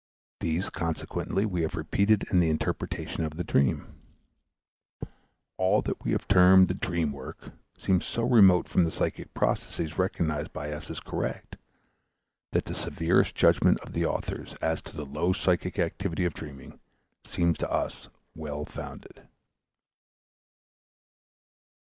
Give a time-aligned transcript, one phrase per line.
[0.39, 4.01] These, consequently, we have repeated in the interpretation of the dream.
[5.57, 9.99] All that we have termed the "dream work" seems so remote from the psychic processes
[9.99, 11.55] recognized by us as correct,
[12.51, 16.79] that the severest judgments of the authors as to the low psychic activity of dreaming
[17.23, 19.27] seem to us well founded.